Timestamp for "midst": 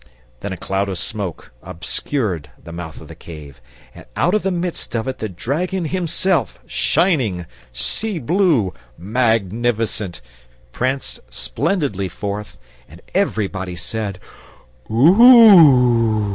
4.49-4.95